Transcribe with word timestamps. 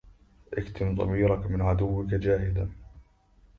اكتم 0.53 0.95
ضميرك 0.95 1.51
من 1.51 1.61
عدوك 1.61 2.05
جاهدا 2.05 2.71